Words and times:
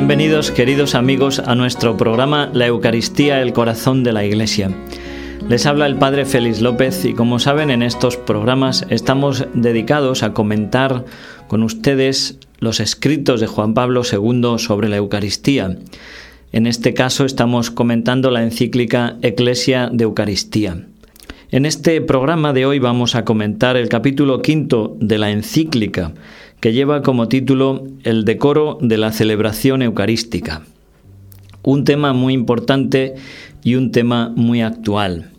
Bienvenidos 0.00 0.50
queridos 0.50 0.94
amigos 0.94 1.40
a 1.40 1.54
nuestro 1.54 1.98
programa 1.98 2.48
La 2.54 2.66
Eucaristía, 2.66 3.42
el 3.42 3.52
corazón 3.52 4.02
de 4.02 4.14
la 4.14 4.24
Iglesia. 4.24 4.74
Les 5.46 5.66
habla 5.66 5.86
el 5.86 5.96
Padre 5.96 6.24
Félix 6.24 6.62
López 6.62 7.04
y 7.04 7.12
como 7.12 7.38
saben 7.38 7.70
en 7.70 7.82
estos 7.82 8.16
programas 8.16 8.86
estamos 8.88 9.46
dedicados 9.52 10.22
a 10.22 10.32
comentar 10.32 11.04
con 11.48 11.62
ustedes 11.62 12.38
los 12.60 12.80
escritos 12.80 13.42
de 13.42 13.46
Juan 13.46 13.74
Pablo 13.74 14.00
II 14.10 14.54
sobre 14.56 14.88
la 14.88 14.96
Eucaristía. 14.96 15.76
En 16.50 16.66
este 16.66 16.94
caso 16.94 17.26
estamos 17.26 17.70
comentando 17.70 18.30
la 18.30 18.42
encíclica 18.42 19.18
Eclesia 19.20 19.90
de 19.92 20.04
Eucaristía. 20.04 20.86
En 21.50 21.66
este 21.66 22.00
programa 22.00 22.54
de 22.54 22.64
hoy 22.64 22.78
vamos 22.78 23.14
a 23.14 23.26
comentar 23.26 23.76
el 23.76 23.90
capítulo 23.90 24.40
quinto 24.40 24.96
de 24.98 25.18
la 25.18 25.30
encíclica, 25.30 26.14
que 26.60 26.72
lleva 26.72 27.02
como 27.02 27.28
título 27.28 27.86
El 28.04 28.24
decoro 28.24 28.78
de 28.80 28.98
la 28.98 29.12
celebración 29.12 29.82
eucarística. 29.82 30.62
Un 31.62 31.84
tema 31.84 32.12
muy 32.12 32.34
importante 32.34 33.14
y 33.62 33.74
un 33.74 33.92
tema 33.92 34.32
muy 34.34 34.62
actual. 34.62 35.30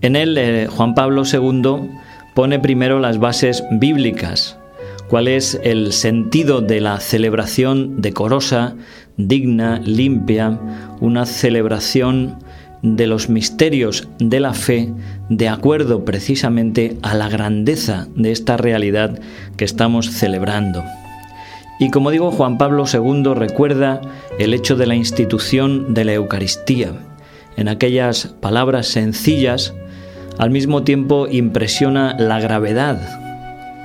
En 0.00 0.16
él, 0.16 0.36
eh, 0.38 0.66
Juan 0.68 0.94
Pablo 0.94 1.22
II 1.30 1.90
pone 2.34 2.58
primero 2.58 3.00
las 3.00 3.18
bases 3.18 3.64
bíblicas, 3.70 4.58
cuál 5.08 5.28
es 5.28 5.58
el 5.62 5.92
sentido 5.92 6.60
de 6.60 6.80
la 6.80 7.00
celebración 7.00 8.00
decorosa, 8.00 8.74
digna, 9.16 9.80
limpia, 9.84 10.58
una 11.00 11.24
celebración 11.26 12.36
de 12.82 13.06
los 13.06 13.28
misterios 13.28 14.08
de 14.18 14.40
la 14.40 14.54
fe 14.54 14.92
de 15.28 15.48
acuerdo 15.48 16.04
precisamente 16.04 16.96
a 17.02 17.14
la 17.14 17.28
grandeza 17.28 18.06
de 18.14 18.32
esta 18.32 18.56
realidad 18.56 19.18
que 19.56 19.64
estamos 19.64 20.10
celebrando. 20.10 20.84
Y 21.78 21.90
como 21.90 22.10
digo, 22.10 22.30
Juan 22.30 22.56
Pablo 22.58 22.84
II 22.90 23.34
recuerda 23.34 24.00
el 24.38 24.54
hecho 24.54 24.76
de 24.76 24.86
la 24.86 24.94
institución 24.94 25.92
de 25.92 26.04
la 26.04 26.14
Eucaristía. 26.14 26.92
En 27.56 27.68
aquellas 27.68 28.28
palabras 28.40 28.86
sencillas, 28.86 29.74
al 30.38 30.50
mismo 30.50 30.84
tiempo 30.84 31.26
impresiona 31.30 32.16
la 32.18 32.40
gravedad, 32.40 32.98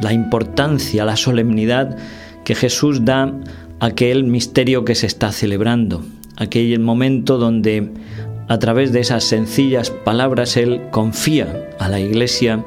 la 0.01 0.13
importancia, 0.13 1.05
la 1.05 1.17
solemnidad 1.17 1.97
que 2.43 2.55
Jesús 2.55 3.03
da 3.05 3.33
a 3.79 3.85
aquel 3.85 4.23
misterio 4.23 4.85
que 4.85 4.95
se 4.95 5.07
está 5.07 5.31
celebrando, 5.31 6.03
aquel 6.37 6.79
momento 6.79 7.37
donde 7.37 7.91
a 8.47 8.59
través 8.59 8.91
de 8.91 8.99
esas 8.99 9.23
sencillas 9.23 9.89
palabras 9.89 10.57
Él 10.57 10.81
confía 10.91 11.69
a 11.79 11.87
la 11.87 11.99
Iglesia 11.99 12.63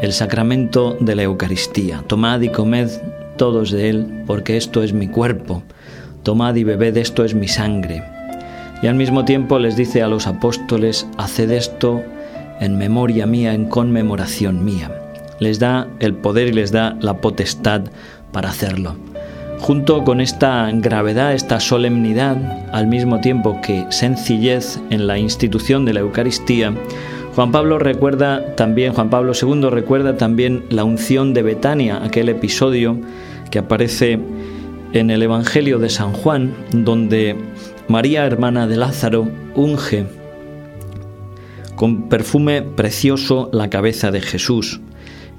el 0.00 0.12
sacramento 0.12 0.96
de 1.00 1.14
la 1.14 1.22
Eucaristía. 1.22 2.02
Tomad 2.06 2.40
y 2.40 2.50
comed 2.50 2.88
todos 3.36 3.70
de 3.70 3.88
Él, 3.88 4.22
porque 4.26 4.56
esto 4.56 4.82
es 4.82 4.92
mi 4.92 5.08
cuerpo. 5.08 5.62
Tomad 6.22 6.54
y 6.56 6.64
bebed, 6.64 6.96
esto 6.96 7.24
es 7.24 7.34
mi 7.34 7.48
sangre. 7.48 8.02
Y 8.82 8.86
al 8.86 8.94
mismo 8.94 9.24
tiempo 9.24 9.58
les 9.58 9.76
dice 9.76 10.02
a 10.02 10.08
los 10.08 10.26
apóstoles, 10.26 11.06
haced 11.16 11.50
esto 11.50 12.02
en 12.60 12.78
memoria 12.78 13.26
mía, 13.26 13.54
en 13.54 13.66
conmemoración 13.66 14.64
mía. 14.64 14.90
Les 15.40 15.58
da 15.58 15.88
el 16.00 16.14
poder 16.14 16.48
y 16.48 16.52
les 16.52 16.72
da 16.72 16.96
la 17.00 17.20
potestad 17.20 17.82
para 18.32 18.50
hacerlo. 18.50 18.96
Junto 19.60 20.04
con 20.04 20.20
esta 20.20 20.70
gravedad, 20.72 21.34
esta 21.34 21.60
solemnidad, 21.60 22.36
al 22.72 22.86
mismo 22.86 23.20
tiempo 23.20 23.60
que 23.60 23.84
sencillez 23.90 24.80
en 24.90 25.06
la 25.06 25.18
institución 25.18 25.84
de 25.84 25.94
la 25.94 26.00
Eucaristía, 26.00 26.72
Juan 27.34 27.52
Pablo 27.52 27.78
recuerda 27.78 28.56
también, 28.56 28.94
Juan 28.94 29.10
Pablo 29.10 29.32
II 29.40 29.68
recuerda 29.70 30.16
también 30.16 30.64
la 30.70 30.84
unción 30.84 31.34
de 31.34 31.42
Betania, 31.42 32.02
aquel 32.02 32.28
episodio 32.28 32.98
que 33.50 33.58
aparece 33.58 34.18
en 34.92 35.10
el 35.10 35.22
Evangelio 35.22 35.78
de 35.78 35.90
San 35.90 36.12
Juan, 36.12 36.54
donde 36.72 37.36
María, 37.88 38.26
hermana 38.26 38.66
de 38.66 38.76
Lázaro, 38.76 39.28
unge 39.54 40.06
con 41.76 42.08
perfume 42.08 42.62
precioso 42.62 43.50
la 43.52 43.70
cabeza 43.70 44.10
de 44.10 44.20
Jesús. 44.20 44.80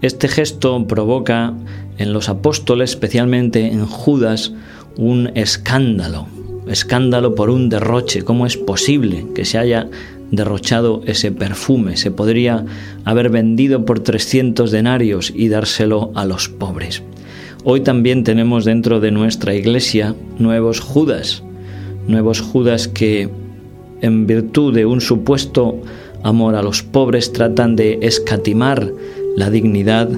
Este 0.02 0.30
gesto 0.30 0.88
provoca 0.88 1.54
en 1.98 2.14
los 2.14 2.30
apóstoles, 2.30 2.92
especialmente 2.92 3.68
en 3.68 3.86
Judas, 3.86 4.54
un 4.96 5.32
escándalo, 5.36 6.28
escándalo 6.68 7.36
por 7.36 7.50
un 7.50 7.68
derroche. 7.68 8.22
¿Cómo 8.22 8.46
es 8.46 8.56
posible 8.56 9.26
que 9.36 9.44
se 9.44 9.58
haya 9.58 9.90
derrochado 10.32 11.02
ese 11.06 11.34
perfume? 11.34 11.98
Se 11.98 12.12
podría 12.12 12.66
haber 13.04 13.30
vendido 13.30 13.84
por 13.84 14.00
300 14.00 14.72
denarios 14.72 15.34
y 15.36 15.50
dárselo 15.50 16.12
a 16.16 16.26
los 16.26 16.48
pobres. 16.48 17.04
Hoy 17.66 17.82
también 17.82 18.24
tenemos 18.24 18.64
dentro 18.64 19.02
de 19.02 19.12
nuestra 19.12 19.54
iglesia 19.54 20.16
nuevos 20.38 20.80
Judas, 20.80 21.44
nuevos 22.08 22.40
Judas 22.40 22.88
que 22.88 23.30
en 24.00 24.28
virtud 24.28 24.74
de 24.74 24.86
un 24.86 25.02
supuesto 25.02 25.82
amor 26.24 26.56
a 26.56 26.64
los 26.64 26.84
pobres 26.84 27.34
tratan 27.34 27.76
de 27.76 28.00
escatimar 28.02 28.92
la 29.36 29.50
dignidad 29.50 30.10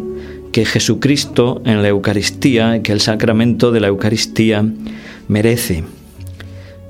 que 0.52 0.66
Jesucristo 0.66 1.62
en 1.66 1.82
la 1.82 1.88
Eucaristía, 1.88 2.82
que 2.84 2.92
el 2.92 3.02
sacramento 3.02 3.72
de 3.72 3.80
la 3.80 3.88
Eucaristía 3.88 4.66
merece. 5.28 5.84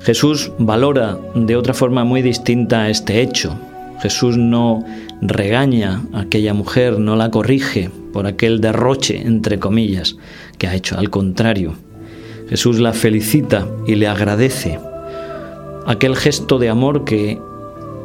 Jesús 0.00 0.50
valora 0.58 1.18
de 1.34 1.56
otra 1.56 1.74
forma 1.74 2.04
muy 2.04 2.22
distinta 2.22 2.90
este 2.90 3.22
hecho. 3.22 3.56
Jesús 4.00 4.36
no 4.36 4.84
regaña 5.20 6.02
a 6.12 6.22
aquella 6.22 6.54
mujer, 6.54 6.98
no 6.98 7.14
la 7.14 7.30
corrige 7.30 7.88
por 8.12 8.26
aquel 8.26 8.60
derroche, 8.60 9.22
entre 9.22 9.60
comillas, 9.60 10.16
que 10.58 10.66
ha 10.66 10.74
hecho. 10.74 10.98
Al 10.98 11.08
contrario, 11.08 11.74
Jesús 12.48 12.80
la 12.80 12.92
felicita 12.92 13.68
y 13.86 13.94
le 13.94 14.08
agradece 14.08 14.80
aquel 15.86 16.16
gesto 16.16 16.58
de 16.58 16.68
amor 16.68 17.04
que 17.04 17.38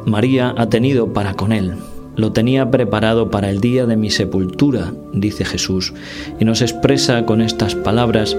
María 0.06 0.54
ha 0.56 0.68
tenido 0.68 1.12
para 1.12 1.34
con 1.34 1.52
él. 1.52 1.74
Lo 2.18 2.32
tenía 2.32 2.68
preparado 2.68 3.30
para 3.30 3.48
el 3.48 3.60
día 3.60 3.86
de 3.86 3.96
mi 3.96 4.10
sepultura, 4.10 4.92
dice 5.12 5.44
Jesús, 5.44 5.94
y 6.40 6.44
nos 6.44 6.62
expresa 6.62 7.24
con 7.24 7.40
estas 7.40 7.76
palabras 7.76 8.36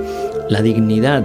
la 0.50 0.62
dignidad, 0.62 1.24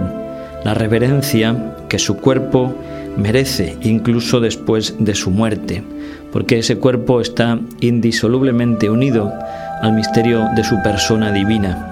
la 0.63 0.73
reverencia 0.73 1.75
que 1.89 1.99
su 1.99 2.15
cuerpo 2.15 2.73
merece 3.17 3.75
incluso 3.81 4.39
después 4.39 4.95
de 4.99 5.15
su 5.15 5.31
muerte, 5.31 5.83
porque 6.31 6.59
ese 6.59 6.77
cuerpo 6.77 7.19
está 7.19 7.59
indisolublemente 7.81 8.89
unido 8.89 9.33
al 9.81 9.91
misterio 9.91 10.47
de 10.55 10.63
su 10.63 10.81
persona 10.81 11.33
divina. 11.33 11.91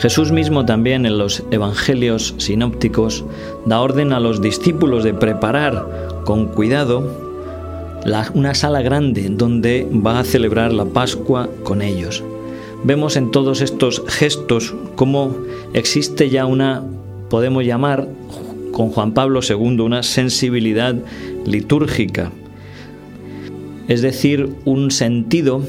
Jesús 0.00 0.32
mismo 0.32 0.66
también 0.66 1.06
en 1.06 1.16
los 1.16 1.44
evangelios 1.52 2.34
sinópticos 2.38 3.24
da 3.66 3.82
orden 3.82 4.12
a 4.12 4.18
los 4.18 4.42
discípulos 4.42 5.04
de 5.04 5.14
preparar 5.14 5.86
con 6.24 6.46
cuidado 6.46 7.31
una 8.34 8.54
sala 8.54 8.82
grande 8.82 9.28
donde 9.30 9.86
va 9.90 10.18
a 10.18 10.24
celebrar 10.24 10.72
la 10.72 10.84
Pascua 10.86 11.48
con 11.62 11.82
ellos. 11.82 12.22
Vemos 12.84 13.16
en 13.16 13.30
todos 13.30 13.60
estos 13.60 14.02
gestos 14.08 14.74
cómo 14.96 15.36
existe 15.72 16.28
ya 16.28 16.46
una, 16.46 16.82
podemos 17.30 17.64
llamar 17.64 18.08
con 18.72 18.90
Juan 18.90 19.12
Pablo 19.12 19.40
II, 19.48 19.80
una 19.80 20.02
sensibilidad 20.02 20.96
litúrgica, 21.46 22.32
es 23.86 24.02
decir, 24.02 24.52
un 24.64 24.90
sentido 24.90 25.62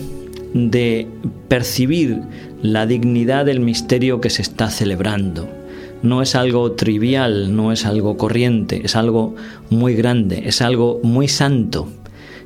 de 0.54 1.08
percibir 1.50 2.22
la 2.62 2.86
dignidad 2.86 3.46
del 3.46 3.60
misterio 3.60 4.22
que 4.22 4.30
se 4.30 4.42
está 4.42 4.70
celebrando. 4.70 5.48
No 6.02 6.22
es 6.22 6.36
algo 6.36 6.72
trivial, 6.74 7.56
no 7.56 7.72
es 7.72 7.86
algo 7.86 8.18
corriente, 8.18 8.82
es 8.84 8.96
algo 8.96 9.36
muy 9.70 9.96
grande, 9.96 10.44
es 10.46 10.62
algo 10.62 11.00
muy 11.04 11.28
santo 11.28 11.88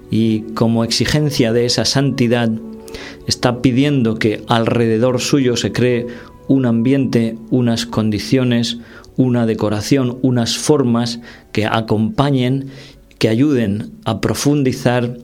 y 0.09 0.42
como 0.54 0.83
exigencia 0.83 1.54
de 1.54 1.65
esa 1.65 1.86
santidad 1.86 2.50
está 3.27 3.62
pidiendo 3.62 4.15
que 4.15 4.44
alrededor 4.48 5.19
suyo 5.19 5.57
se 5.57 5.71
cree 5.71 6.07
un 6.48 6.65
ambiente, 6.65 7.38
unas 7.50 7.86
condiciones, 7.86 8.77
una 9.18 9.45
decoración, 9.45 10.18
unas 10.21 10.57
formas 10.57 11.19
que 11.51 11.65
acompañen, 11.65 12.68
que 13.19 13.30
ayuden 13.30 13.92
a 14.06 14.21
profundizar 14.21 15.18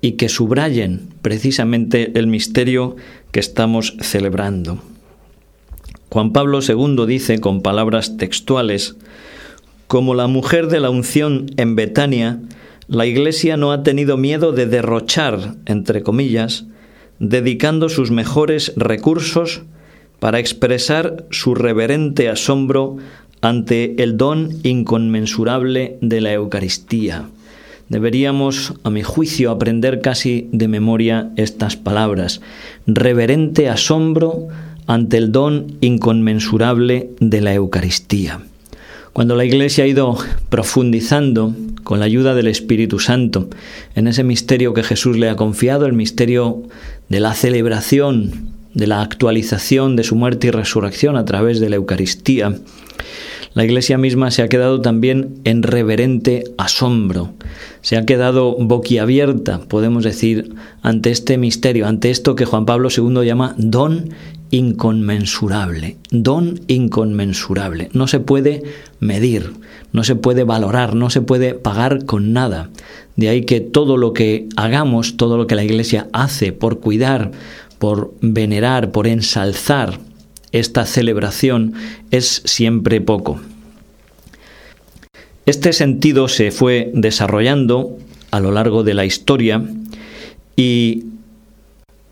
y 0.00 0.12
que 0.12 0.28
subrayen 0.28 1.10
precisamente 1.22 2.18
el 2.18 2.26
misterio 2.26 2.96
que 3.30 3.40
estamos 3.40 3.96
celebrando. 4.00 4.80
Juan 6.10 6.32
Pablo 6.32 6.60
II 6.66 7.04
dice 7.06 7.38
con 7.38 7.60
palabras 7.60 8.16
textuales, 8.16 8.96
como 9.86 10.14
la 10.14 10.26
mujer 10.26 10.68
de 10.68 10.80
la 10.80 10.90
unción 10.90 11.46
en 11.56 11.76
Betania, 11.76 12.40
la 12.88 13.04
Iglesia 13.04 13.58
no 13.58 13.70
ha 13.70 13.82
tenido 13.82 14.16
miedo 14.16 14.52
de 14.52 14.66
derrochar, 14.66 15.56
entre 15.66 16.02
comillas, 16.02 16.64
dedicando 17.18 17.90
sus 17.90 18.10
mejores 18.10 18.72
recursos 18.76 19.62
para 20.18 20.38
expresar 20.38 21.26
su 21.30 21.54
reverente 21.54 22.28
asombro 22.30 22.96
ante 23.42 24.02
el 24.02 24.16
don 24.16 24.50
inconmensurable 24.62 25.98
de 26.00 26.20
la 26.22 26.32
Eucaristía. 26.32 27.28
Deberíamos, 27.90 28.74
a 28.84 28.90
mi 28.90 29.02
juicio, 29.02 29.50
aprender 29.50 30.00
casi 30.00 30.48
de 30.52 30.68
memoria 30.68 31.30
estas 31.36 31.76
palabras. 31.76 32.40
Reverente 32.86 33.68
asombro 33.68 34.48
ante 34.86 35.18
el 35.18 35.30
don 35.30 35.76
inconmensurable 35.80 37.10
de 37.20 37.40
la 37.42 37.54
Eucaristía. 37.54 38.40
Cuando 39.18 39.34
la 39.34 39.44
Iglesia 39.44 39.82
ha 39.82 39.88
ido 39.88 40.16
profundizando 40.48 41.52
con 41.82 41.98
la 41.98 42.04
ayuda 42.04 42.36
del 42.36 42.46
Espíritu 42.46 43.00
Santo 43.00 43.48
en 43.96 44.06
ese 44.06 44.22
misterio 44.22 44.74
que 44.74 44.84
Jesús 44.84 45.16
le 45.16 45.28
ha 45.28 45.34
confiado, 45.34 45.86
el 45.86 45.92
misterio 45.92 46.62
de 47.08 47.18
la 47.18 47.34
celebración, 47.34 48.52
de 48.74 48.86
la 48.86 49.02
actualización 49.02 49.96
de 49.96 50.04
su 50.04 50.14
muerte 50.14 50.46
y 50.46 50.50
resurrección 50.52 51.16
a 51.16 51.24
través 51.24 51.58
de 51.58 51.68
la 51.68 51.74
Eucaristía, 51.74 52.60
la 53.58 53.64
Iglesia 53.64 53.98
misma 53.98 54.30
se 54.30 54.42
ha 54.42 54.48
quedado 54.48 54.80
también 54.82 55.40
en 55.42 55.64
reverente 55.64 56.44
asombro, 56.58 57.32
se 57.80 57.96
ha 57.96 58.06
quedado 58.06 58.54
boquiabierta, 58.56 59.62
podemos 59.62 60.04
decir, 60.04 60.54
ante 60.80 61.10
este 61.10 61.38
misterio, 61.38 61.88
ante 61.88 62.10
esto 62.10 62.36
que 62.36 62.44
Juan 62.44 62.66
Pablo 62.66 62.88
II 62.96 63.26
llama 63.26 63.56
don 63.58 64.10
inconmensurable, 64.52 65.96
don 66.12 66.60
inconmensurable. 66.68 67.88
No 67.94 68.06
se 68.06 68.20
puede 68.20 68.62
medir, 69.00 69.54
no 69.92 70.04
se 70.04 70.14
puede 70.14 70.44
valorar, 70.44 70.94
no 70.94 71.10
se 71.10 71.20
puede 71.20 71.54
pagar 71.54 72.04
con 72.04 72.32
nada. 72.32 72.70
De 73.16 73.28
ahí 73.28 73.44
que 73.44 73.58
todo 73.58 73.96
lo 73.96 74.12
que 74.12 74.46
hagamos, 74.54 75.16
todo 75.16 75.36
lo 75.36 75.48
que 75.48 75.56
la 75.56 75.64
Iglesia 75.64 76.06
hace 76.12 76.52
por 76.52 76.78
cuidar, 76.78 77.32
por 77.80 78.14
venerar, 78.20 78.92
por 78.92 79.08
ensalzar 79.08 79.98
esta 80.52 80.86
celebración 80.86 81.74
es 82.10 82.42
siempre 82.44 83.00
poco. 83.00 83.40
Este 85.46 85.72
sentido 85.72 86.28
se 86.28 86.50
fue 86.50 86.90
desarrollando 86.94 87.96
a 88.30 88.40
lo 88.40 88.52
largo 88.52 88.84
de 88.84 88.94
la 88.94 89.04
historia 89.04 89.62
y 90.56 91.04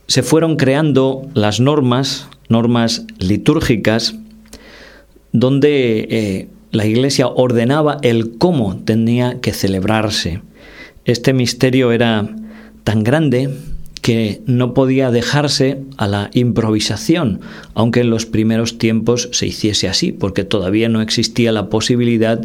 se 0.06 0.22
fueron 0.22 0.56
creando 0.56 1.28
las 1.34 1.60
normas, 1.60 2.28
normas 2.48 3.04
litúrgicas, 3.18 4.14
donde 5.32 6.06
eh, 6.08 6.48
la 6.70 6.86
Iglesia 6.86 7.26
ordenaba 7.26 7.98
el 8.02 8.38
cómo 8.38 8.76
tenía 8.84 9.40
que 9.40 9.52
celebrarse. 9.52 10.40
Este 11.04 11.32
misterio 11.32 11.92
era 11.92 12.28
tan 12.84 13.04
grande 13.04 13.50
que 14.06 14.40
no 14.46 14.72
podía 14.72 15.10
dejarse 15.10 15.80
a 15.96 16.06
la 16.06 16.30
improvisación, 16.32 17.40
aunque 17.74 18.02
en 18.02 18.10
los 18.10 18.24
primeros 18.24 18.78
tiempos 18.78 19.28
se 19.32 19.48
hiciese 19.48 19.88
así, 19.88 20.12
porque 20.12 20.44
todavía 20.44 20.88
no 20.88 21.00
existía 21.00 21.50
la 21.50 21.68
posibilidad 21.68 22.40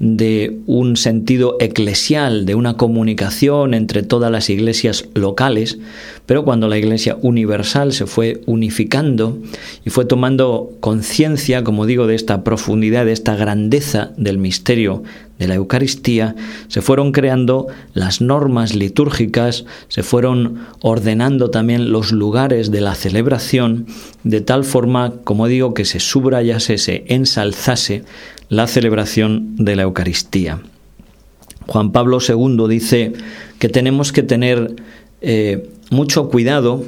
de 0.00 0.58
un 0.66 0.98
sentido 0.98 1.56
eclesial, 1.60 2.44
de 2.44 2.54
una 2.54 2.76
comunicación 2.76 3.72
entre 3.72 4.02
todas 4.02 4.30
las 4.30 4.50
iglesias 4.50 5.08
locales, 5.14 5.78
pero 6.26 6.44
cuando 6.44 6.68
la 6.68 6.76
iglesia 6.76 7.16
universal 7.22 7.94
se 7.94 8.04
fue 8.06 8.42
unificando 8.44 9.38
y 9.86 9.88
fue 9.88 10.04
tomando 10.04 10.76
conciencia, 10.80 11.64
como 11.64 11.86
digo, 11.86 12.06
de 12.06 12.16
esta 12.16 12.44
profundidad, 12.44 13.06
de 13.06 13.12
esta 13.12 13.34
grandeza 13.34 14.10
del 14.18 14.36
misterio 14.36 15.04
de 15.38 15.48
la 15.48 15.54
Eucaristía, 15.54 16.34
se 16.68 16.82
fueron 16.82 17.12
creando 17.12 17.68
las 17.94 18.20
normas 18.20 18.74
litúrgicas, 18.74 19.64
se 19.88 20.02
fueron 20.02 20.66
ordenando 20.80 21.50
también 21.50 21.92
los 21.92 22.12
lugares 22.12 22.70
de 22.70 22.80
la 22.80 22.94
celebración, 22.94 23.86
de 24.24 24.40
tal 24.40 24.64
forma, 24.64 25.14
como 25.24 25.46
digo, 25.46 25.74
que 25.74 25.84
se 25.84 26.00
subrayase, 26.00 26.78
se 26.78 27.04
ensalzase 27.08 28.04
la 28.48 28.66
celebración 28.66 29.56
de 29.56 29.76
la 29.76 29.82
Eucaristía. 29.82 30.60
Juan 31.66 31.92
Pablo 31.92 32.18
II 32.26 32.66
dice 32.68 33.12
que 33.58 33.68
tenemos 33.68 34.10
que 34.10 34.22
tener 34.22 34.76
eh, 35.20 35.68
mucho 35.90 36.28
cuidado 36.30 36.84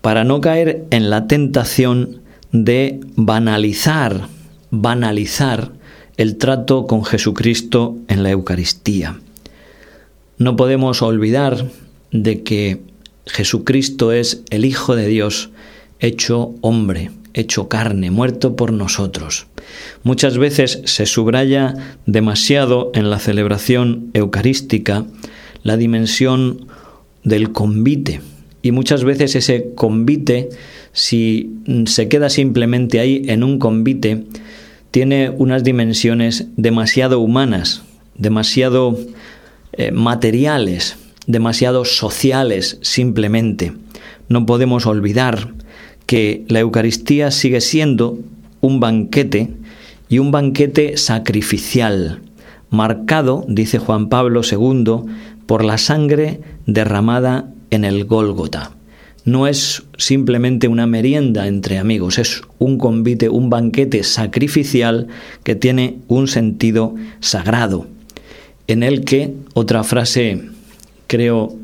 para 0.00 0.24
no 0.24 0.40
caer 0.40 0.84
en 0.90 1.08
la 1.08 1.26
tentación 1.28 2.20
de 2.52 3.00
banalizar, 3.16 4.28
banalizar 4.70 5.72
el 6.16 6.36
trato 6.36 6.86
con 6.86 7.04
Jesucristo 7.04 7.96
en 8.08 8.22
la 8.22 8.30
Eucaristía. 8.30 9.18
No 10.38 10.56
podemos 10.56 11.02
olvidar 11.02 11.66
de 12.10 12.42
que 12.42 12.80
Jesucristo 13.26 14.12
es 14.12 14.42
el 14.50 14.64
Hijo 14.64 14.96
de 14.96 15.08
Dios 15.08 15.50
hecho 16.00 16.54
hombre, 16.60 17.10
hecho 17.32 17.68
carne, 17.68 18.10
muerto 18.10 18.56
por 18.56 18.72
nosotros. 18.72 19.46
Muchas 20.02 20.38
veces 20.38 20.82
se 20.84 21.06
subraya 21.06 21.74
demasiado 22.06 22.90
en 22.94 23.10
la 23.10 23.18
celebración 23.18 24.10
eucarística 24.14 25.06
la 25.62 25.76
dimensión 25.76 26.66
del 27.24 27.52
convite. 27.52 28.20
Y 28.62 28.70
muchas 28.70 29.04
veces 29.04 29.34
ese 29.34 29.72
convite, 29.74 30.50
si 30.92 31.50
se 31.86 32.08
queda 32.08 32.30
simplemente 32.30 33.00
ahí 33.00 33.22
en 33.26 33.42
un 33.42 33.58
convite, 33.58 34.24
tiene 34.94 35.28
unas 35.28 35.64
dimensiones 35.64 36.46
demasiado 36.56 37.18
humanas, 37.18 37.82
demasiado 38.14 38.96
eh, 39.72 39.90
materiales, 39.90 40.96
demasiado 41.26 41.84
sociales 41.84 42.78
simplemente. 42.80 43.72
No 44.28 44.46
podemos 44.46 44.86
olvidar 44.86 45.52
que 46.06 46.44
la 46.46 46.60
Eucaristía 46.60 47.32
sigue 47.32 47.60
siendo 47.60 48.20
un 48.60 48.78
banquete 48.78 49.50
y 50.08 50.20
un 50.20 50.30
banquete 50.30 50.96
sacrificial, 50.96 52.20
marcado, 52.70 53.44
dice 53.48 53.80
Juan 53.80 54.08
Pablo 54.08 54.42
II, 54.48 55.10
por 55.46 55.64
la 55.64 55.76
sangre 55.76 56.40
derramada 56.66 57.52
en 57.70 57.84
el 57.84 58.04
Gólgota 58.04 58.70
no 59.24 59.46
es 59.46 59.82
simplemente 59.96 60.68
una 60.68 60.86
merienda 60.86 61.46
entre 61.46 61.78
amigos, 61.78 62.18
es 62.18 62.42
un 62.58 62.78
convite, 62.78 63.28
un 63.28 63.48
banquete 63.48 64.02
sacrificial 64.04 65.08
que 65.42 65.54
tiene 65.54 65.98
un 66.08 66.28
sentido 66.28 66.94
sagrado, 67.20 67.86
en 68.66 68.82
el 68.82 69.04
que, 69.04 69.34
otra 69.54 69.82
frase 69.82 70.42
creo 71.06 71.56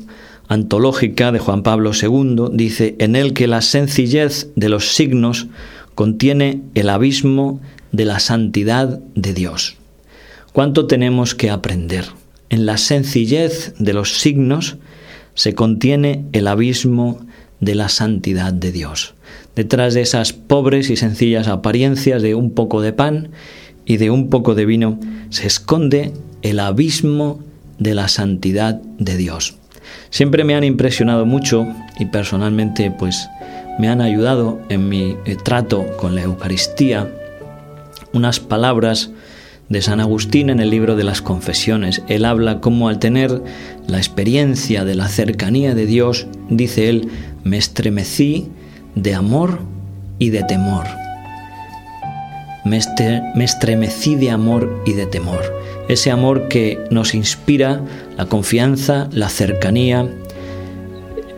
antológica 0.47 1.31
de 1.31 1.39
Juan 1.39 1.63
Pablo 1.63 1.91
II, 1.93 2.49
dice, 2.51 2.95
en 2.99 3.15
el 3.15 3.33
que 3.33 3.47
la 3.47 3.61
sencillez 3.61 4.49
de 4.55 4.69
los 4.69 4.93
signos 4.95 5.47
contiene 5.95 6.61
el 6.73 6.89
abismo 6.89 7.61
de 7.91 8.05
la 8.05 8.19
santidad 8.19 8.99
de 9.15 9.33
Dios. 9.33 9.77
¿Cuánto 10.51 10.87
tenemos 10.87 11.35
que 11.35 11.49
aprender? 11.49 12.05
En 12.49 12.65
la 12.65 12.77
sencillez 12.77 13.73
de 13.79 13.93
los 13.93 14.19
signos 14.19 14.77
se 15.35 15.55
contiene 15.55 16.25
el 16.33 16.47
abismo 16.47 17.19
de 17.19 17.30
la 17.61 17.89
santidad 17.89 18.51
de 18.51 18.71
Dios. 18.71 19.13
Detrás 19.55 19.93
de 19.93 20.01
esas 20.01 20.33
pobres 20.33 20.89
y 20.89 20.97
sencillas 20.97 21.47
apariencias 21.47 22.21
de 22.21 22.35
un 22.35 22.51
poco 22.51 22.81
de 22.81 22.93
pan 22.93 23.29
y 23.85 23.97
de 23.97 24.09
un 24.09 24.29
poco 24.29 24.55
de 24.55 24.65
vino 24.65 24.99
se 25.29 25.47
esconde 25.47 26.11
el 26.41 26.59
abismo 26.59 27.39
de 27.79 27.95
la 27.95 28.07
santidad 28.07 28.81
de 28.97 29.17
Dios. 29.17 29.55
Siempre 30.09 30.43
me 30.43 30.55
han 30.55 30.63
impresionado 30.63 31.25
mucho 31.25 31.67
y 31.99 32.05
personalmente 32.05 32.91
pues 32.91 33.29
me 33.79 33.89
han 33.89 34.01
ayudado 34.01 34.59
en 34.69 34.89
mi 34.89 35.15
eh, 35.25 35.37
trato 35.41 35.85
con 35.97 36.15
la 36.15 36.23
Eucaristía 36.23 37.09
unas 38.13 38.39
palabras 38.39 39.11
de 39.69 39.81
San 39.81 40.01
Agustín 40.01 40.49
en 40.49 40.59
el 40.59 40.69
libro 40.69 40.97
de 40.97 41.05
las 41.05 41.21
confesiones. 41.21 42.03
Él 42.09 42.25
habla 42.25 42.59
como 42.59 42.89
al 42.89 42.99
tener 42.99 43.41
la 43.87 43.97
experiencia 43.97 44.83
de 44.83 44.95
la 44.95 45.07
cercanía 45.07 45.73
de 45.73 45.85
Dios, 45.85 46.27
dice 46.49 46.89
él, 46.89 47.07
me 47.43 47.57
estremecí 47.57 48.49
de 48.95 49.15
amor 49.15 49.59
y 50.19 50.29
de 50.29 50.43
temor. 50.43 50.85
Me, 52.63 52.77
estremecí 53.43 54.15
de 54.15 54.29
amor 54.29 54.83
y 54.85 54.93
de 54.93 55.07
temor. 55.07 55.41
Ese 55.89 56.11
amor 56.11 56.47
que 56.47 56.79
nos 56.91 57.15
inspira 57.15 57.81
la 58.17 58.25
confianza, 58.25 59.09
la 59.11 59.29
cercanía, 59.29 60.07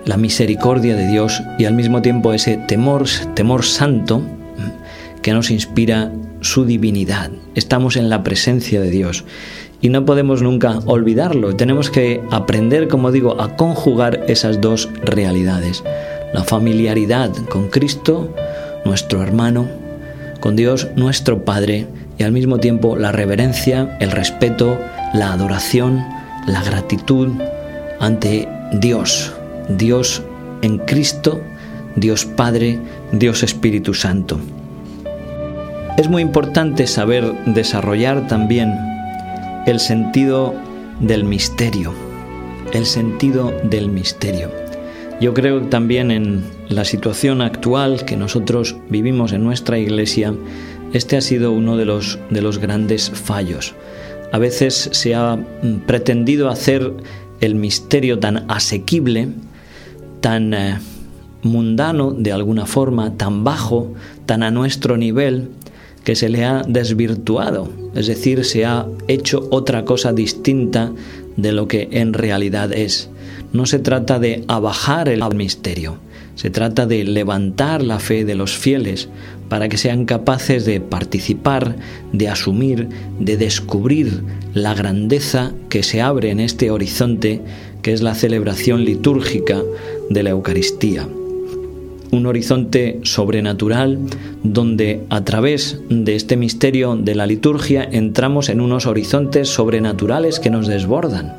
la 0.06 0.18
misericordia 0.18 0.96
de 0.96 1.08
Dios 1.08 1.42
y 1.58 1.66
al 1.66 1.74
mismo 1.74 2.02
tiempo 2.02 2.34
ese 2.34 2.58
temor, 2.58 3.06
temor 3.36 3.64
santo 3.64 4.22
que 5.22 5.32
nos 5.32 5.50
inspira 5.50 6.12
su 6.42 6.66
divinidad. 6.66 7.32
Estamos 7.56 7.96
en 7.96 8.10
la 8.10 8.22
presencia 8.24 8.82
de 8.82 8.90
Dios 8.90 9.24
y 9.84 9.90
no 9.90 10.06
podemos 10.06 10.42
nunca 10.42 10.80
olvidarlo. 10.86 11.58
Tenemos 11.58 11.92
que 11.92 12.24
aprender, 12.32 12.88
como 12.88 13.12
digo, 13.12 13.42
a 13.42 13.58
conjugar 13.58 14.24
esas 14.30 14.62
dos 14.62 14.90
realidades. 15.04 15.84
La 16.34 16.46
familiaridad 16.46 17.32
con 17.50 17.68
Cristo, 17.68 18.34
nuestro 18.86 19.22
hermano, 19.22 19.68
con 20.40 20.56
Dios, 20.56 20.88
nuestro 20.96 21.44
Padre, 21.44 21.86
y 22.18 22.24
al 22.24 22.32
mismo 22.32 22.60
tiempo 22.60 22.96
la 22.96 23.12
reverencia, 23.12 23.98
el 24.00 24.12
respeto, 24.12 24.80
la 25.14 25.34
adoración, 25.34 26.02
la 26.48 26.64
gratitud 26.64 27.28
ante 28.00 28.48
Dios, 28.72 29.34
Dios 29.68 30.24
en 30.62 30.78
Cristo, 30.78 31.42
Dios 31.98 32.24
Padre, 32.24 32.80
Dios 33.12 33.44
Espíritu 33.44 33.94
Santo. 33.94 34.40
Es 35.98 36.08
muy 36.08 36.22
importante 36.22 36.88
saber 36.88 37.34
desarrollar 37.48 38.28
también 38.30 38.93
el 39.66 39.80
sentido 39.80 40.54
del 41.00 41.24
misterio, 41.24 41.94
el 42.74 42.86
sentido 42.86 43.54
del 43.64 43.90
misterio. 43.90 44.52
Yo 45.22 45.34
creo 45.34 45.62
también 45.62 46.12
en 46.12 46.44
la 46.68 46.84
situación 46.84 47.42
actual 47.42 48.04
que 48.04 48.18
nosotros 48.18 48.76
vivimos 48.90 49.32
en 49.32 49.44
nuestra 49.44 49.80
iglesia 49.80 50.34
Este 50.92 51.18
ha 51.18 51.22
sido 51.22 51.52
uno 51.54 51.76
de 51.78 51.86
los, 51.86 52.20
de 52.30 52.42
los 52.42 52.60
grandes 52.60 53.10
fallos. 53.10 53.74
A 54.32 54.38
veces 54.38 54.90
se 54.92 55.16
ha 55.16 55.36
mm, 55.36 55.86
pretendido 55.88 56.50
hacer 56.50 56.94
el 57.40 57.56
misterio 57.56 58.20
tan 58.20 58.46
asequible, 58.52 59.30
tan 60.22 60.54
eh, 60.54 60.78
mundano 61.42 62.12
de 62.12 62.32
alguna 62.32 62.66
forma, 62.66 63.18
tan 63.18 63.44
bajo, 63.44 63.94
tan 64.26 64.44
a 64.44 64.52
nuestro 64.52 64.98
nivel, 64.98 65.50
que 66.04 66.16
se 66.16 66.30
le 66.30 66.46
ha 66.46 66.64
desvirtuado, 66.68 67.70
es 67.96 68.08
decir, 68.08 68.44
se 68.46 68.66
ha 68.66 68.86
hecho 69.08 69.48
otra 69.52 69.86
cosa 69.86 70.14
distinta 70.14 70.92
de 71.38 71.52
lo 71.52 71.68
que 71.68 71.88
en 71.92 72.14
realidad 72.14 72.74
es. 72.74 73.10
No 73.54 73.66
se 73.66 73.80
trata 73.80 74.20
de 74.20 74.44
abajar 74.48 75.10
el 75.10 75.24
misterio, 75.36 75.98
se 76.36 76.50
trata 76.50 76.86
de 76.86 77.04
levantar 77.04 77.84
la 77.84 78.00
fe 78.00 78.26
de 78.26 78.36
los 78.36 78.58
fieles 78.58 79.10
para 79.48 79.70
que 79.70 79.78
sean 79.78 80.06
capaces 80.06 80.66
de 80.66 80.82
participar, 80.82 81.76
de 82.12 82.28
asumir, 82.28 82.90
de 83.20 83.38
descubrir 83.38 84.24
la 84.54 84.74
grandeza 84.74 85.52
que 85.70 85.84
se 85.84 86.02
abre 86.02 86.32
en 86.32 86.40
este 86.40 86.72
horizonte 86.72 87.42
que 87.82 87.94
es 87.94 88.02
la 88.02 88.16
celebración 88.16 88.84
litúrgica 88.86 89.62
de 90.10 90.24
la 90.24 90.32
Eucaristía 90.32 91.08
un 92.14 92.28
horizonte 92.28 93.00
sobrenatural 93.04 93.98
donde 94.44 95.04
a 95.10 95.24
través 95.24 95.80
de 95.90 96.16
este 96.16 96.38
misterio 96.38 96.96
de 96.96 97.16
la 97.16 97.26
liturgia 97.26 97.88
entramos 97.92 98.50
en 98.50 98.62
unos 98.62 98.86
horizontes 98.86 99.50
sobrenaturales 99.50 100.40
que 100.40 100.52
nos 100.52 100.68
desbordan, 100.68 101.34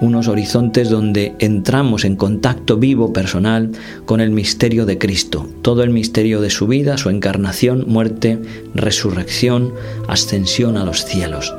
unos 0.00 0.26
horizontes 0.26 0.90
donde 0.90 1.34
entramos 1.38 2.04
en 2.04 2.16
contacto 2.16 2.76
vivo 2.76 3.12
personal 3.12 3.70
con 4.04 4.20
el 4.20 4.30
misterio 4.30 4.84
de 4.84 4.98
Cristo, 4.98 5.48
todo 5.62 5.84
el 5.84 5.90
misterio 5.90 6.40
de 6.40 6.50
su 6.50 6.66
vida, 6.66 6.98
su 6.98 7.08
encarnación, 7.08 7.84
muerte, 7.86 8.40
resurrección, 8.74 9.74
ascensión 10.08 10.76
a 10.76 10.84
los 10.84 11.04
cielos. 11.04 11.54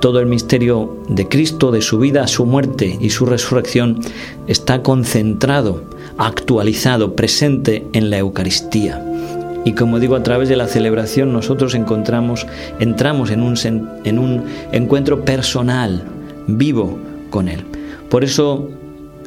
Todo 0.00 0.20
el 0.20 0.26
misterio 0.26 1.04
de 1.08 1.28
Cristo, 1.28 1.72
de 1.72 1.82
su 1.82 1.98
vida, 1.98 2.26
su 2.28 2.46
muerte 2.46 2.96
y 3.02 3.10
su 3.10 3.26
resurrección 3.26 4.00
está 4.46 4.82
concentrado 4.82 5.82
actualizado, 6.20 7.16
presente 7.16 7.86
en 7.94 8.10
la 8.10 8.18
Eucaristía. 8.18 9.02
Y 9.64 9.72
como 9.72 9.98
digo, 9.98 10.16
a 10.16 10.22
través 10.22 10.48
de 10.48 10.56
la 10.56 10.66
celebración 10.66 11.32
nosotros 11.32 11.74
encontramos, 11.74 12.46
entramos 12.78 13.30
en 13.30 13.42
un, 13.42 13.56
en 14.04 14.18
un 14.18 14.44
encuentro 14.72 15.24
personal, 15.24 16.04
vivo 16.46 16.98
con 17.30 17.48
Él. 17.48 17.64
Por 18.10 18.22
eso 18.22 18.68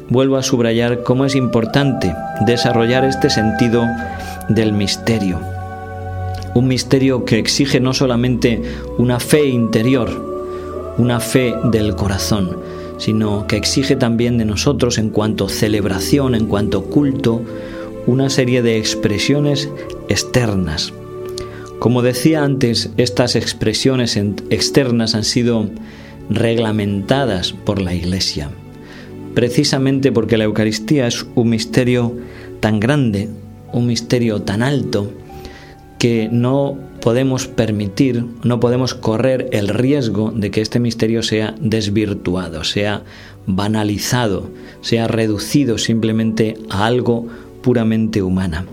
vuelvo 0.08 0.36
a 0.36 0.42
subrayar 0.42 1.02
cómo 1.02 1.24
es 1.24 1.34
importante 1.34 2.14
desarrollar 2.46 3.04
este 3.04 3.28
sentido 3.28 3.84
del 4.48 4.72
misterio. 4.72 5.40
Un 6.54 6.68
misterio 6.68 7.24
que 7.24 7.40
exige 7.40 7.80
no 7.80 7.92
solamente 7.92 8.62
una 8.98 9.18
fe 9.18 9.46
interior, 9.46 10.94
una 10.96 11.18
fe 11.18 11.54
del 11.64 11.96
corazón, 11.96 12.56
sino 12.98 13.46
que 13.46 13.56
exige 13.56 13.96
también 13.96 14.38
de 14.38 14.44
nosotros 14.44 14.98
en 14.98 15.10
cuanto 15.10 15.48
celebración, 15.48 16.34
en 16.34 16.46
cuanto 16.46 16.84
culto, 16.84 17.42
una 18.06 18.30
serie 18.30 18.62
de 18.62 18.78
expresiones 18.78 19.68
externas. 20.08 20.92
Como 21.78 22.02
decía 22.02 22.44
antes, 22.44 22.90
estas 22.96 23.36
expresiones 23.36 24.16
externas 24.16 25.14
han 25.14 25.24
sido 25.24 25.68
reglamentadas 26.30 27.52
por 27.52 27.80
la 27.80 27.94
Iglesia, 27.94 28.50
precisamente 29.34 30.12
porque 30.12 30.36
la 30.36 30.44
Eucaristía 30.44 31.06
es 31.06 31.26
un 31.34 31.50
misterio 31.50 32.16
tan 32.60 32.80
grande, 32.80 33.28
un 33.72 33.86
misterio 33.86 34.42
tan 34.42 34.62
alto, 34.62 35.12
que 36.04 36.28
no 36.30 36.76
podemos 37.00 37.46
permitir, 37.46 38.26
no 38.42 38.60
podemos 38.60 38.92
correr 38.92 39.48
el 39.52 39.68
riesgo 39.68 40.32
de 40.32 40.50
que 40.50 40.60
este 40.60 40.78
misterio 40.78 41.22
sea 41.22 41.54
desvirtuado, 41.58 42.62
sea 42.62 43.04
banalizado, 43.46 44.50
sea 44.82 45.08
reducido 45.08 45.78
simplemente 45.78 46.58
a 46.68 46.84
algo 46.84 47.26
puramente 47.62 48.20
humana. 48.20 48.66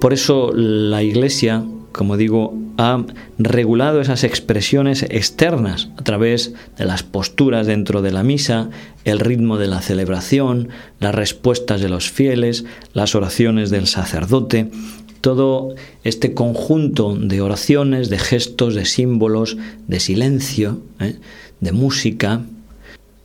Por 0.00 0.12
eso 0.12 0.50
la 0.52 1.04
Iglesia, 1.04 1.62
como 1.92 2.16
digo, 2.16 2.58
ha 2.76 3.04
regulado 3.38 4.00
esas 4.00 4.24
expresiones 4.24 5.04
externas 5.04 5.90
a 5.96 6.02
través 6.02 6.54
de 6.76 6.86
las 6.86 7.04
posturas 7.04 7.68
dentro 7.68 8.02
de 8.02 8.10
la 8.10 8.24
misa, 8.24 8.68
el 9.04 9.20
ritmo 9.20 9.58
de 9.58 9.68
la 9.68 9.80
celebración, 9.80 10.70
las 10.98 11.14
respuestas 11.14 11.80
de 11.80 11.88
los 11.88 12.10
fieles, 12.10 12.64
las 12.94 13.14
oraciones 13.14 13.70
del 13.70 13.86
sacerdote, 13.86 14.72
todo 15.20 15.74
este 16.04 16.34
conjunto 16.34 17.16
de 17.16 17.40
oraciones, 17.40 18.08
de 18.08 18.18
gestos, 18.18 18.74
de 18.74 18.84
símbolos, 18.84 19.56
de 19.86 20.00
silencio, 20.00 20.80
¿eh? 21.00 21.16
de 21.60 21.72
música, 21.72 22.42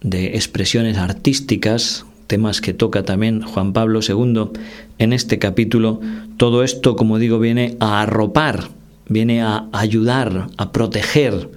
de 0.02 0.36
expresiones 0.36 0.98
artísticas, 0.98 2.06
temas 2.28 2.62
que 2.62 2.74
toca 2.74 3.04
también 3.04 3.42
Juan 3.42 3.74
Pablo 3.74 4.00
II 4.08 4.50
en 4.98 5.14
este 5.14 5.40
capítulo, 5.40 6.02
todo 6.38 6.64
esto, 6.64 6.96
como 6.96 7.20
digo, 7.20 7.40
viene 7.40 7.78
a 7.80 8.02
arropar, 8.02 8.70
viene 9.08 9.42
a 9.42 9.68
ayudar, 9.72 10.48
a 10.58 10.72
proteger 10.72 11.50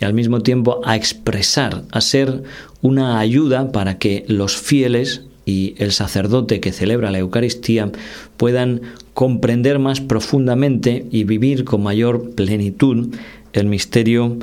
y 0.00 0.04
al 0.04 0.14
mismo 0.14 0.40
tiempo 0.40 0.80
a 0.84 0.96
expresar, 0.96 1.84
a 1.90 2.00
ser 2.00 2.42
una 2.80 3.18
ayuda 3.18 3.72
para 3.72 3.98
que 3.98 4.24
los 4.26 4.56
fieles 4.56 5.22
y 5.44 5.74
el 5.78 5.92
sacerdote 5.92 6.60
que 6.60 6.72
celebra 6.72 7.10
la 7.10 7.18
Eucaristía 7.18 7.90
puedan 8.36 8.82
comprender 9.14 9.78
más 9.78 10.00
profundamente 10.00 11.06
y 11.10 11.24
vivir 11.24 11.64
con 11.64 11.82
mayor 11.82 12.30
plenitud 12.30 13.14
el 13.52 13.66
misterio 13.66 14.38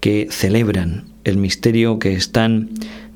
que 0.00 0.28
celebran, 0.30 1.04
el 1.24 1.36
misterio 1.36 1.98
que 1.98 2.14
están 2.14 2.70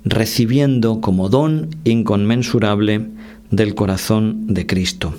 recibiendo 0.05 1.01
como 1.01 1.29
don 1.29 1.71
inconmensurable 1.85 3.07
del 3.51 3.75
corazón 3.75 4.47
de 4.55 4.67
Cristo. 4.67 5.15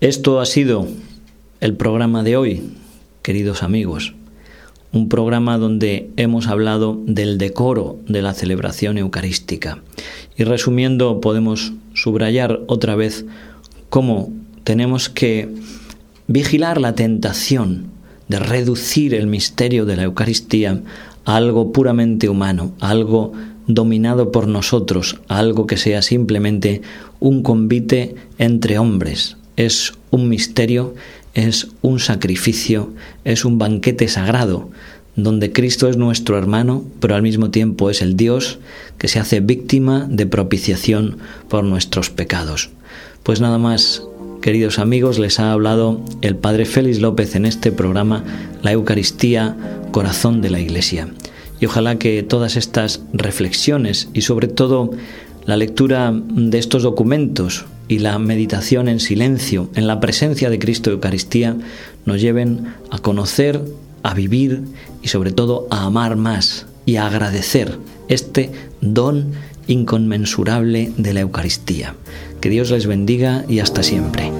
Esto 0.00 0.40
ha 0.40 0.46
sido 0.46 0.86
el 1.60 1.74
programa 1.76 2.22
de 2.22 2.36
hoy, 2.36 2.62
queridos 3.22 3.62
amigos 3.62 4.14
un 4.92 5.08
programa 5.08 5.58
donde 5.58 6.10
hemos 6.16 6.46
hablado 6.46 7.00
del 7.06 7.38
decoro 7.38 7.98
de 8.06 8.22
la 8.22 8.34
celebración 8.34 8.98
eucarística. 8.98 9.82
Y 10.36 10.44
resumiendo, 10.44 11.20
podemos 11.20 11.72
subrayar 11.94 12.60
otra 12.66 12.96
vez 12.96 13.24
cómo 13.90 14.32
tenemos 14.64 15.08
que 15.08 15.48
vigilar 16.26 16.80
la 16.80 16.94
tentación 16.94 17.86
de 18.28 18.38
reducir 18.38 19.14
el 19.14 19.26
misterio 19.26 19.86
de 19.86 19.96
la 19.96 20.04
Eucaristía 20.04 20.82
a 21.24 21.36
algo 21.36 21.72
puramente 21.72 22.28
humano, 22.28 22.72
a 22.80 22.90
algo 22.90 23.32
dominado 23.66 24.32
por 24.32 24.48
nosotros, 24.48 25.20
a 25.28 25.38
algo 25.38 25.66
que 25.66 25.76
sea 25.76 26.02
simplemente 26.02 26.82
un 27.20 27.42
convite 27.42 28.14
entre 28.38 28.78
hombres. 28.78 29.36
Es 29.56 29.92
un 30.10 30.28
misterio 30.28 30.94
es 31.46 31.68
un 31.82 32.00
sacrificio, 32.00 32.92
es 33.24 33.44
un 33.44 33.58
banquete 33.58 34.08
sagrado, 34.08 34.70
donde 35.14 35.52
Cristo 35.52 35.88
es 35.88 35.96
nuestro 35.96 36.36
hermano, 36.36 36.84
pero 37.00 37.14
al 37.14 37.22
mismo 37.22 37.50
tiempo 37.50 37.90
es 37.90 38.02
el 38.02 38.16
Dios 38.16 38.58
que 38.98 39.06
se 39.06 39.20
hace 39.20 39.38
víctima 39.38 40.06
de 40.10 40.26
propiciación 40.26 41.18
por 41.48 41.62
nuestros 41.62 42.10
pecados. 42.10 42.70
Pues 43.22 43.40
nada 43.40 43.58
más, 43.58 44.02
queridos 44.42 44.80
amigos, 44.80 45.20
les 45.20 45.38
ha 45.38 45.52
hablado 45.52 46.00
el 46.22 46.34
Padre 46.34 46.64
Félix 46.64 47.00
López 47.00 47.36
en 47.36 47.46
este 47.46 47.70
programa 47.70 48.24
La 48.62 48.72
Eucaristía, 48.72 49.56
Corazón 49.92 50.40
de 50.40 50.50
la 50.50 50.60
Iglesia. 50.60 51.08
Y 51.60 51.66
ojalá 51.66 51.98
que 51.98 52.22
todas 52.24 52.56
estas 52.56 53.00
reflexiones 53.12 54.08
y 54.12 54.22
sobre 54.22 54.48
todo 54.48 54.90
la 55.46 55.56
lectura 55.56 56.12
de 56.12 56.58
estos 56.58 56.82
documentos 56.82 57.64
y 57.88 57.98
la 57.98 58.18
meditación 58.18 58.88
en 58.88 59.00
silencio, 59.00 59.70
en 59.74 59.86
la 59.86 59.98
presencia 59.98 60.50
de 60.50 60.58
Cristo 60.58 60.90
Eucaristía, 60.90 61.56
nos 62.04 62.20
lleven 62.20 62.74
a 62.90 62.98
conocer, 62.98 63.62
a 64.02 64.14
vivir 64.14 64.62
y 65.02 65.08
sobre 65.08 65.32
todo 65.32 65.66
a 65.70 65.84
amar 65.84 66.16
más 66.16 66.66
y 66.84 66.96
a 66.96 67.06
agradecer 67.06 67.78
este 68.08 68.52
don 68.80 69.32
inconmensurable 69.66 70.92
de 70.96 71.14
la 71.14 71.20
Eucaristía. 71.20 71.94
Que 72.40 72.50
Dios 72.50 72.70
les 72.70 72.86
bendiga 72.86 73.44
y 73.48 73.60
hasta 73.60 73.82
siempre. 73.82 74.30